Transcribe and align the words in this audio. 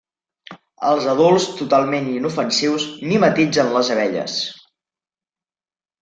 Els 0.91 1.03
adults, 1.11 1.43
totalment 1.59 2.07
inofensius, 2.13 2.85
mimetitzen 3.11 3.69
les 3.75 3.91
abelles. 3.97 4.39